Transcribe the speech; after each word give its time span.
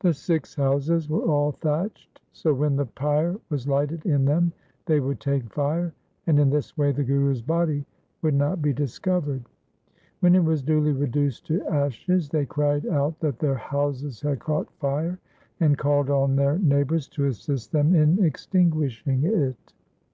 The 0.00 0.14
Sikhs' 0.14 0.54
houses 0.54 1.10
were 1.10 1.20
all 1.30 1.52
thatched, 1.52 2.22
so 2.32 2.54
when 2.54 2.74
the 2.76 2.86
pyre 2.86 3.36
was 3.50 3.68
lighted 3.68 4.06
in 4.06 4.24
them, 4.24 4.50
they 4.86 4.98
would 4.98 5.20
take 5.20 5.52
fire, 5.52 5.92
and 6.26 6.40
in 6.40 6.48
this 6.48 6.74
way 6.78 6.90
the 6.90 7.04
Guru's 7.04 7.42
body 7.42 7.84
would 8.22 8.32
not 8.32 8.62
be 8.62 8.72
discovered. 8.72 9.44
When 10.20 10.34
it 10.34 10.42
was 10.42 10.62
duly 10.62 10.92
reduced 10.92 11.44
to 11.48 11.62
ashes, 11.66 12.30
they 12.30 12.46
cried 12.46 12.86
out 12.86 13.20
that 13.20 13.38
their 13.40 13.56
houses 13.56 14.22
had 14.22 14.38
caught 14.38 14.72
fire, 14.80 15.18
and 15.60 15.76
called 15.76 16.08
on 16.08 16.34
their 16.36 16.54
LIFE 16.54 16.56
OF 16.56 16.60
GURU 16.60 16.60
TEG 16.62 16.62
BAHADUR 16.62 16.64
389 16.64 16.68
neighbours 16.68 17.08
to 17.44 17.52
assist 17.52 17.72
them 17.72 17.94
in 17.94 18.24
extinguishing 18.24 19.24
it. 19.24 19.74